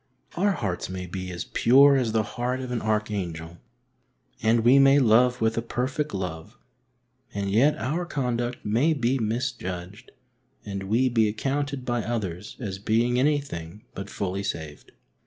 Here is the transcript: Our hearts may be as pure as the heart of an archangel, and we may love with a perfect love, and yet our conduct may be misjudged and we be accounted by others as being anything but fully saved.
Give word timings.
Our 0.35 0.53
hearts 0.53 0.89
may 0.89 1.05
be 1.05 1.29
as 1.29 1.43
pure 1.43 1.95
as 1.95 2.11
the 2.11 2.23
heart 2.23 2.59
of 2.59 2.71
an 2.71 2.81
archangel, 2.81 3.59
and 4.41 4.61
we 4.61 4.79
may 4.79 4.97
love 4.97 5.39
with 5.41 5.59
a 5.59 5.61
perfect 5.61 6.11
love, 6.11 6.57
and 7.35 7.51
yet 7.51 7.77
our 7.77 8.07
conduct 8.07 8.65
may 8.65 8.93
be 8.93 9.19
misjudged 9.19 10.09
and 10.65 10.81
we 10.89 11.07
be 11.07 11.27
accounted 11.27 11.85
by 11.85 12.01
others 12.01 12.57
as 12.59 12.79
being 12.79 13.19
anything 13.19 13.83
but 13.93 14.09
fully 14.09 14.41
saved. 14.41 14.91